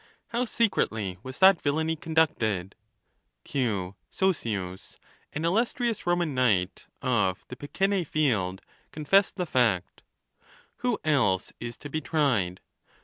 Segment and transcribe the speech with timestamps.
[0.29, 2.73] How secretly was that villany conducted!
[3.43, 3.93] Q.
[4.09, 4.97] Sosius,
[5.31, 10.01] an illustrious Roman knight, of the Picene field,' confessed the fact.
[10.77, 12.61] Who else is to be tried